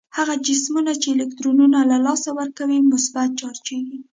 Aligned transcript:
هغه 0.17 0.35
جسمونه 0.47 0.91
چې 1.01 1.07
الکترون 1.15 1.59
له 1.89 1.97
لاسه 2.05 2.29
ورکوي 2.39 2.79
مثبت 2.91 3.29
چارجیږي. 3.39 3.99